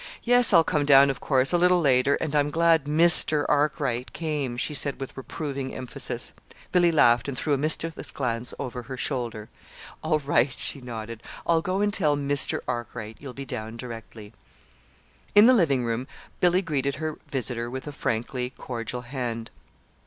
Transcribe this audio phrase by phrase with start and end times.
[0.23, 3.45] "Yes, I'll come down, of course, a little later, and I'm glad Mr.
[3.47, 6.33] Arkwright came," she said with reproving emphasis.
[6.71, 9.47] Billy laughed and threw a mischievous glance over her shoulder.
[10.01, 11.21] "All right," she nodded.
[11.45, 12.61] "I'll go and tell Mr.
[12.67, 14.33] Arkwright you'll be down directly."
[15.35, 16.07] In the living room
[16.39, 19.51] Billy greeted her visitor with a frankly cordial hand.